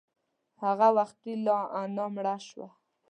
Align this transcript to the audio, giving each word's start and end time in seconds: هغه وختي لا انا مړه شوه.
هغه 0.63 0.87
وختي 0.97 1.33
لا 1.45 1.59
انا 1.83 2.05
مړه 2.13 2.35
شوه. 2.47 2.67